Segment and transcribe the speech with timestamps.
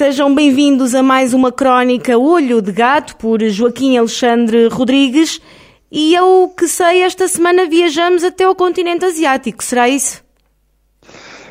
[0.00, 5.42] Sejam bem-vindos a mais uma crónica Olho de Gato por Joaquim Alexandre Rodrigues.
[5.92, 10.24] E eu que sei, esta semana viajamos até o continente asiático, será isso?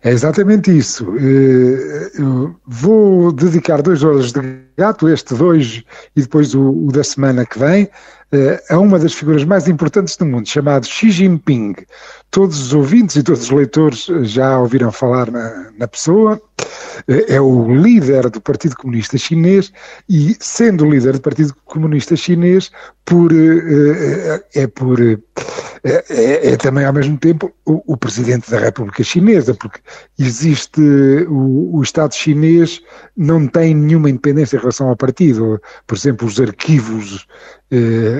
[0.00, 1.12] É exatamente isso.
[1.18, 4.40] Eh, eu vou dedicar dois olhos de
[4.78, 5.82] gato, este dois
[6.14, 7.90] e depois o, o da semana que vem,
[8.68, 11.74] a uma das figuras mais importantes do mundo, chamado Xi Jinping.
[12.30, 16.40] Todos os ouvintes e todos os leitores já ouviram falar na, na pessoa.
[17.08, 19.72] Eh, é o líder do Partido Comunista Chinês
[20.08, 22.70] e, sendo líder do Partido Comunista Chinês,
[23.04, 28.58] por, eh, é por é, é, é, também ao mesmo tempo o, o, presidente da
[28.58, 29.78] República Chinesa, porque
[30.18, 30.80] existe
[31.28, 32.82] o, o, Estado chinês
[33.16, 35.62] não tem nenhuma independência em relação ao partido.
[35.86, 37.28] Por exemplo, os arquivos
[37.70, 38.15] eh,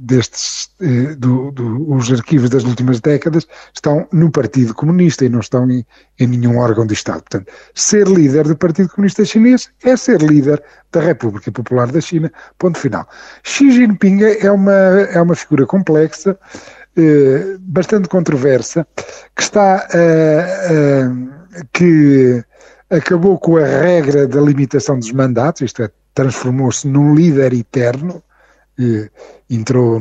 [0.00, 5.40] destes, eh, do, do, os arquivos das últimas décadas estão no Partido Comunista e não
[5.40, 5.84] estão em,
[6.18, 7.22] em nenhum órgão de Estado.
[7.22, 12.32] Portanto, ser líder do Partido Comunista Chinês é ser líder da República Popular da China,
[12.58, 13.08] ponto final.
[13.42, 16.38] Xi Jinping é uma, é uma figura complexa,
[16.96, 18.86] eh, bastante controversa,
[19.34, 21.08] que está eh,
[21.72, 22.44] que
[22.92, 28.22] acabou com a regra da limitação dos mandatos, isto é, transformou-se num líder eterno,
[29.48, 30.00] entrou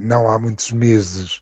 [0.00, 1.40] não há muitos meses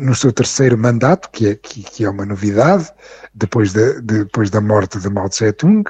[0.00, 2.90] no seu terceiro mandato, que é, que, que é uma novidade,
[3.34, 5.84] depois, de, depois da morte de Mao Tse-tung,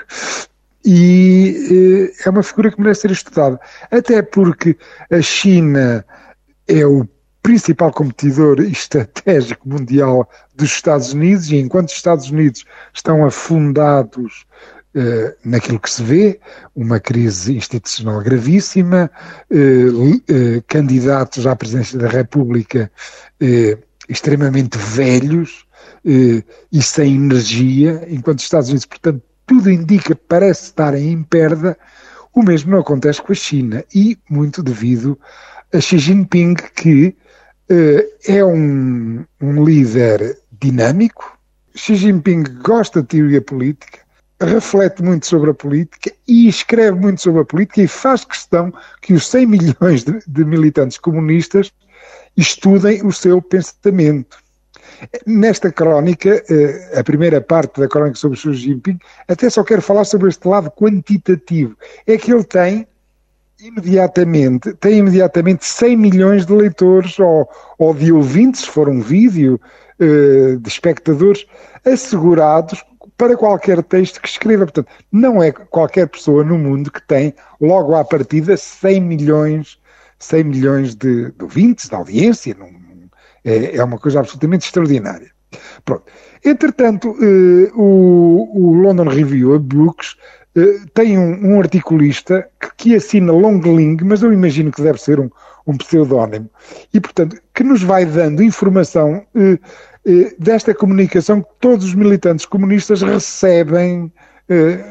[0.85, 3.61] e é uma figura que merece ser estudada,
[3.91, 4.77] até porque
[5.11, 6.05] a China
[6.69, 7.07] é o
[7.43, 14.47] principal competidor estratégico mundial dos Estados Unidos, e enquanto os Estados Unidos estão afundados
[14.92, 16.40] eh, naquilo que se vê,
[16.74, 19.08] uma crise institucional gravíssima,
[19.48, 19.86] eh,
[20.28, 22.90] eh, candidatos à presidência da República
[24.08, 25.64] extremamente velhos
[26.05, 31.79] e sem energia, enquanto os Estados Unidos, portanto, tudo indica, parece estarem em perda,
[32.34, 35.18] o mesmo não acontece com a China e muito devido
[35.73, 37.17] a Xi Jinping, que
[38.27, 41.39] é um, um líder dinâmico.
[41.74, 44.00] Xi Jinping gosta de teoria política,
[44.40, 49.12] reflete muito sobre a política e escreve muito sobre a política e faz questão que
[49.12, 51.73] os 100 milhões de, de militantes comunistas
[52.36, 54.39] estudem o seu pensamento.
[55.27, 58.98] Nesta crónica, eh, a primeira parte da crónica sobre Xi Jinping,
[59.29, 61.77] até só quero falar sobre este lado quantitativo.
[62.06, 62.86] É que ele tem
[63.58, 67.48] imediatamente, tem imediatamente 100 milhões de leitores ou,
[67.79, 69.61] ou de ouvintes, se for um vídeo,
[69.98, 71.46] eh, de espectadores
[71.84, 72.83] assegurados
[73.20, 74.64] para qualquer texto que escreva.
[74.64, 79.79] Portanto, não é qualquer pessoa no mundo que tem, logo à partida, 100 milhões,
[80.19, 82.57] 100 milhões de, de ouvintes, de audiência.
[83.45, 85.30] É, é uma coisa absolutamente extraordinária.
[85.85, 86.05] Pronto.
[86.42, 90.17] Entretanto, eh, o, o, London Review of Books
[90.56, 95.20] eh, tem um, um articulista que, que, assina Longling, mas eu imagino que deve ser
[95.20, 95.30] um,
[95.66, 96.50] um pseudónimo,
[96.92, 99.58] e portanto, que nos vai dando informação eh,
[100.06, 104.12] eh, desta comunicação que todos os militantes comunistas recebem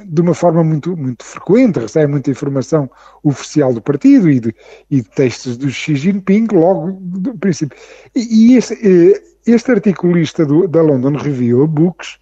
[0.07, 2.89] de uma forma muito, muito frequente, recebe muita informação
[3.21, 4.55] oficial do partido e de,
[4.89, 7.77] e de textos do Xi Jinping logo do princípio.
[8.15, 12.19] E, e esse, eh, este articulista do, da London Review of Books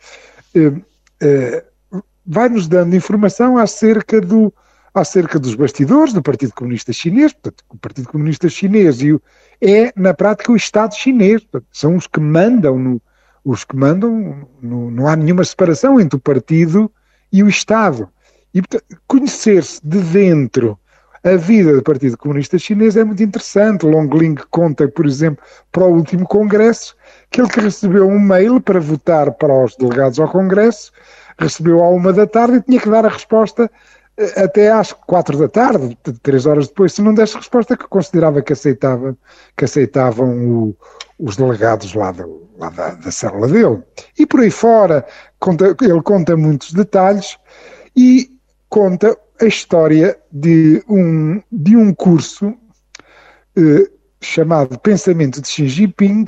[2.28, 4.54] eh, vai-nos dando informação acerca do,
[4.94, 9.22] acerca dos bastidores do Partido Comunista Chinês, portanto, o Partido Comunista Chinês e o,
[9.62, 13.02] é, na prática, o Estado chinês, portanto, são os que mandam, no,
[13.44, 16.92] os que mandam, no, não há nenhuma separação entre o partido
[17.32, 18.10] e o Estado.
[18.54, 18.62] E
[19.08, 20.80] conhecer-se de dentro
[21.24, 23.86] a vida do Partido Comunista Chinês é muito interessante.
[23.86, 26.96] Longling conta, por exemplo, para o último Congresso,
[27.30, 30.92] que ele recebeu um mail para votar para os delegados ao Congresso,
[31.40, 33.70] recebeu à uma da tarde e tinha que dar a resposta
[34.18, 38.42] eh, até às quatro da tarde, três horas depois, se não desse resposta que considerava
[38.42, 39.18] que, aceitava,
[39.56, 40.78] que aceitavam o,
[41.20, 42.26] os delegados lá, da,
[42.58, 43.84] lá da, da célula dele.
[44.18, 45.06] E por aí fora,
[45.40, 47.38] conta, ele conta muitos detalhes
[47.96, 48.32] e
[48.70, 52.54] conta a história de um, de um curso
[53.56, 56.26] eh, chamado Pensamento de Xi Jinping,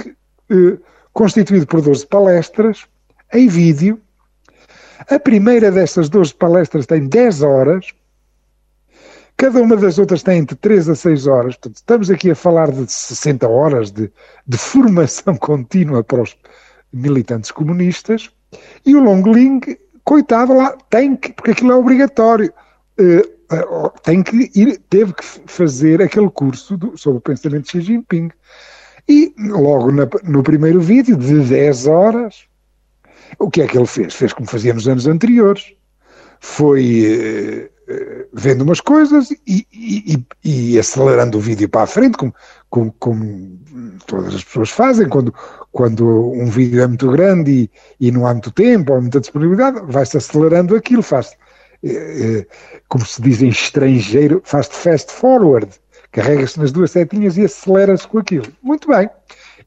[0.50, 0.78] eh,
[1.12, 2.86] constituído por 12 palestras,
[3.34, 4.00] em vídeo.
[5.08, 7.94] A primeira dessas 12 palestras tem 10 horas,
[9.40, 11.56] Cada uma das outras tem entre 3 a 6 horas.
[11.56, 14.12] Portanto, estamos aqui a falar de 60 horas de,
[14.46, 16.36] de formação contínua para os
[16.92, 18.30] militantes comunistas.
[18.86, 19.62] E o Longling,
[20.04, 22.52] coitado lá, tem que, porque aquilo é obrigatório,
[23.00, 27.80] uh, tem que ir, teve que fazer aquele curso do, sobre o pensamento de Xi
[27.80, 28.30] Jinping.
[29.08, 32.49] E logo na, no primeiro vídeo, de 10 horas,
[33.38, 34.14] o que é que ele fez?
[34.14, 35.74] Fez como fazia nos anos anteriores.
[36.40, 42.34] Foi uh, vendo umas coisas e, e, e, acelerando o vídeo para a frente, como,
[42.70, 43.60] como, como,
[44.08, 45.34] todas as pessoas fazem, quando,
[45.72, 49.82] quando um vídeo é muito grande e, e não há muito tempo ou muita disponibilidade,
[49.86, 51.36] vai-se acelerando aquilo, faz
[51.84, 52.46] uh,
[52.88, 55.70] como se diz em estrangeiro, faz fast forward
[56.12, 58.48] carrega-se nas duas setinhas e acelera-se com aquilo.
[58.62, 59.10] Muito bem.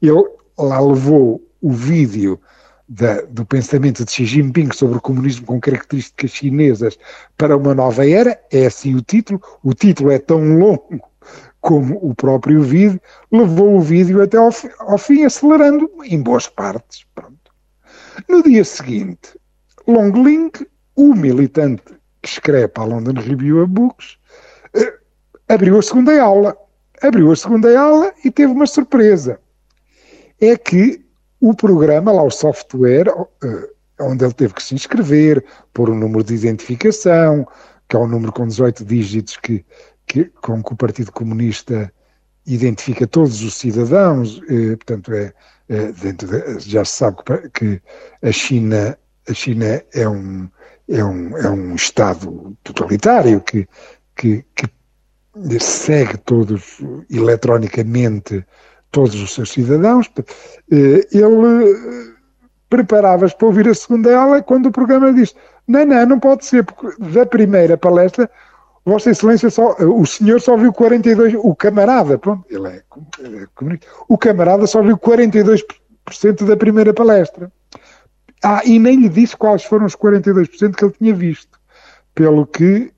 [0.01, 0.11] Ele
[0.57, 2.39] lá levou o vídeo
[2.87, 6.97] da, do pensamento de Xi Jinping sobre o comunismo com características chinesas
[7.37, 9.41] para uma nova era, é assim o título.
[9.63, 11.01] O título é tão longo
[11.61, 12.99] como o próprio vídeo,
[13.31, 14.49] levou o vídeo até ao,
[14.79, 17.05] ao fim, acelerando em boas partes.
[17.15, 17.37] Pronto.
[18.27, 19.39] No dia seguinte,
[19.87, 20.51] Long Ling,
[20.95, 21.83] o militante
[22.21, 24.17] que escreve para a London Review of Books,
[24.73, 24.93] eh,
[25.47, 26.55] abriu a segunda aula.
[27.01, 29.39] Abriu a segunda aula e teve uma surpresa.
[30.39, 31.02] É que
[31.43, 33.09] o programa, lá o software,
[33.43, 33.69] eh,
[33.99, 35.43] onde ele teve que se inscrever,
[35.73, 37.45] pôr um número de identificação,
[37.89, 39.65] que é um número com 18 dígitos que,
[40.07, 41.91] que, com que o Partido Comunista
[42.45, 45.33] identifica todos os cidadãos, eh, portanto, é,
[45.67, 47.17] é dentro de, já se sabe
[47.53, 47.81] que,
[48.21, 48.97] a China,
[49.27, 50.49] a China é um,
[50.87, 53.67] é um, é um Estado totalitário que,
[54.15, 56.79] que, que segue todos
[57.09, 58.45] eletronicamente
[58.93, 60.09] todos os seus cidadãos.
[60.71, 62.13] Eh, ele eh,
[62.69, 65.35] preparava-se para ouvir a segunda aula quando o programa diz:
[65.67, 68.29] Não, não, não pode ser, porque da primeira palestra,
[68.85, 73.79] Vossa Excelência, só, eh, o senhor só viu 42%, o camarada, pronto, ele é, é
[74.07, 75.65] o camarada só viu 42%
[76.45, 77.51] da primeira palestra.
[78.43, 81.59] Ah, e nem lhe disse quais foram os 42% que ele tinha visto.
[82.13, 82.93] Pelo que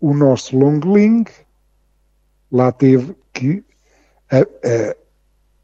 [0.00, 1.24] o nosso Longling
[2.52, 3.64] lá teve que
[4.30, 4.96] a, a,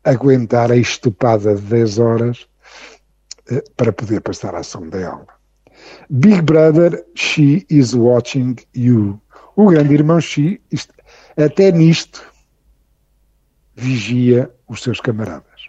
[0.05, 2.47] aguentar a estupada de 10 horas
[3.51, 5.43] uh, para poder passar a ação da aula.
[6.11, 9.21] Big Brother, she is watching you.
[9.57, 10.95] O grande irmão Xi, isto,
[11.37, 12.25] até nisto,
[13.75, 15.69] vigia os seus camaradas.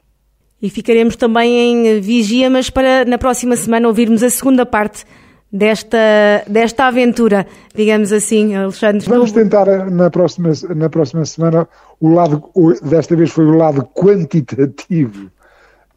[0.61, 5.05] E ficaremos também em vigia, mas para na próxima semana ouvirmos a segunda parte
[5.53, 7.45] desta, desta aventura,
[7.75, 9.07] digamos assim, Alexandre.
[9.07, 11.69] Vamos tentar eh, na próxima, na próxima semana
[11.99, 12.43] o lado,
[12.81, 15.29] desta vez foi o lado quantitativo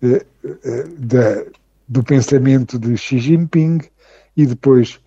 [0.02, 1.46] eh, eh,
[1.88, 3.80] do pensamento de Xi Jinping
[4.36, 5.00] e depois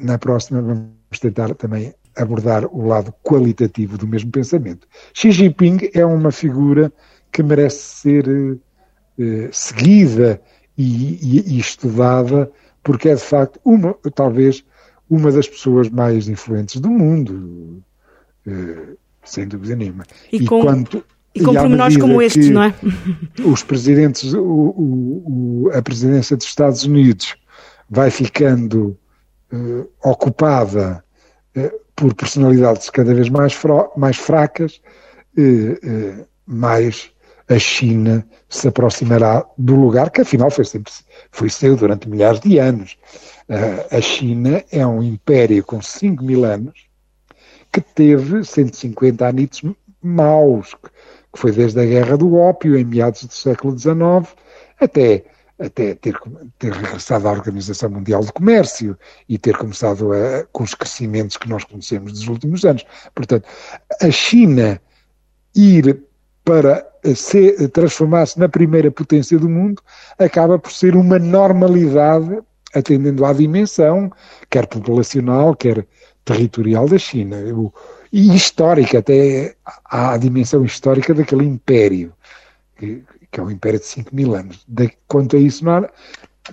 [0.00, 4.88] na próxima vamos tentar também abordar o lado qualitativo do mesmo pensamento.
[5.14, 6.92] Xi Jinping é uma figura
[7.30, 8.58] que merece ser
[9.52, 10.40] seguida
[10.76, 12.50] e, e, e estudada
[12.86, 14.64] porque é de facto uma, talvez,
[15.10, 17.82] uma das pessoas mais influentes do mundo,
[18.46, 18.94] eh,
[19.24, 20.04] sem dúvida nenhuma.
[20.32, 21.04] E, e com, quanto,
[21.34, 22.72] e com pormenores como este, não é?
[23.44, 27.34] Os presidentes, o, o, a presidência dos Estados Unidos
[27.90, 28.96] vai ficando
[29.52, 31.02] uh, ocupada
[31.56, 33.52] uh, por personalidades cada vez mais,
[33.96, 34.80] mais fracas,
[35.36, 37.10] uh, mais
[37.48, 40.92] a China se aproximará do lugar que afinal foi sempre
[41.30, 42.96] foi seu durante milhares de anos.
[43.48, 46.86] Uh, a China é um império com 5 mil anos
[47.72, 49.62] que teve 150 anitos
[50.02, 50.74] maus,
[51.32, 54.34] que foi desde a Guerra do Ópio, em meados do século XIX,
[54.80, 55.24] até,
[55.58, 56.18] até ter,
[56.58, 58.98] ter regressado à Organização Mundial do Comércio
[59.28, 62.84] e ter começado a, com os crescimentos que nós conhecemos dos últimos anos.
[63.14, 63.46] Portanto,
[64.00, 64.80] a China
[65.54, 66.05] ir
[66.46, 66.86] para
[67.72, 69.82] transformar-se na primeira potência do mundo,
[70.16, 72.38] acaba por ser uma normalidade
[72.72, 74.12] atendendo à dimensão,
[74.48, 75.84] quer populacional, quer
[76.24, 77.38] territorial da China.
[78.12, 82.12] E histórica, até à dimensão histórica daquele império,
[82.76, 84.64] que, é um império de 5 mil anos.
[84.68, 85.86] De, quanto a isso, nós,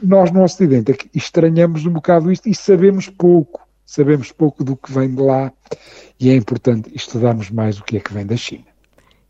[0.01, 3.61] nós no Ocidente é estranhamos um bocado isto e sabemos pouco.
[3.85, 5.53] Sabemos pouco do que vem de lá
[6.19, 8.72] e é importante estudarmos mais o que é que vem da China.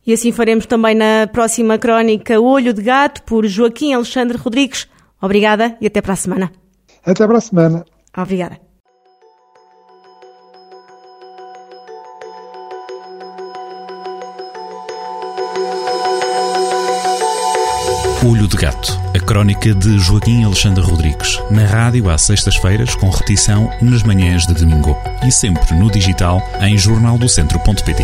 [0.06, 4.88] E assim faremos também na próxima crónica Olho de Gato, por Joaquim Alexandre Rodrigues.
[5.22, 6.52] Obrigada e até para a semana.
[7.06, 7.86] Até para a semana.
[8.18, 8.60] Obrigada.
[18.26, 23.70] Olho de Gato, a crónica de Joaquim Alexandre Rodrigues, na rádio às sextas-feiras, com repetição
[23.82, 24.96] nas manhãs de domingo
[25.28, 28.04] e sempre no digital em jornaldocentro.pt.